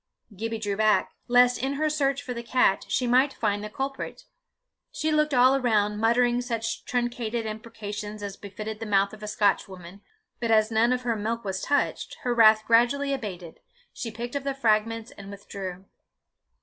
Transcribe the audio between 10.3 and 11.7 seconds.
but as none of her milk was